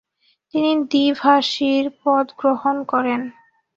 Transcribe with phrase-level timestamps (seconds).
[0.53, 3.21] তিনি দ্বিভাষীর পদ গ্রহণ করেন।